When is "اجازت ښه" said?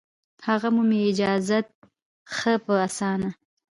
1.11-2.53